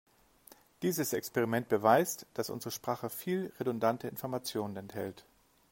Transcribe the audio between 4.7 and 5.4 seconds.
enthält.